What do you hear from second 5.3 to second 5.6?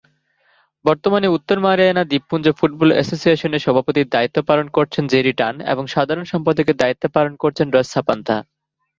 টান